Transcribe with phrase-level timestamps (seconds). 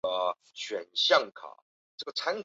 [0.01, 1.31] 强调探究过程而不是现成的
[1.97, 2.37] 知识。